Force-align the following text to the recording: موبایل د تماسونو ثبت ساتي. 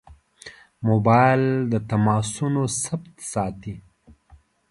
موبایل 0.87 1.41
د 1.71 1.73
تماسونو 1.89 2.61
ثبت 2.83 3.15
ساتي. 3.33 3.75